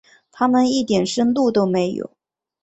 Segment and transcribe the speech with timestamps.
[0.31, 2.09] 他们一点深度都没有。